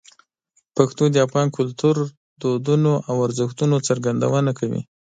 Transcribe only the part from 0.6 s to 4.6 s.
پښتو د افغان کلتور، دودونو او ارزښتونو څرګندونه